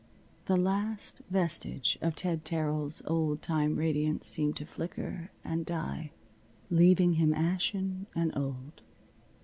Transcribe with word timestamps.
The 0.45 0.57
last 0.57 1.21
vestige 1.29 1.95
of 2.01 2.15
Ted 2.15 2.43
Terrill's 2.43 3.03
old 3.05 3.43
time 3.43 3.75
radiance 3.75 4.25
seemed 4.25 4.55
to 4.57 4.65
flicker 4.65 5.29
and 5.43 5.63
die, 5.63 6.09
leaving 6.71 7.13
him 7.21 7.35
ashen 7.35 8.07
and 8.15 8.35
old. 8.35 8.81